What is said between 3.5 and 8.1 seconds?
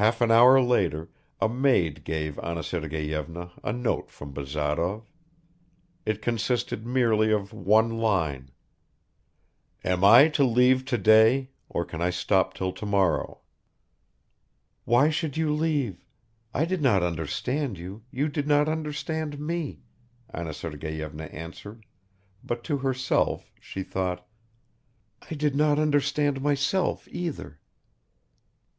a note from Bazarov; it consisted merely of one